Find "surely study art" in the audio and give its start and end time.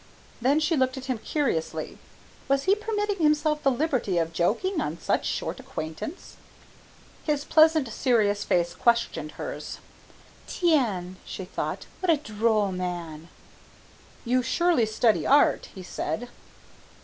14.41-15.69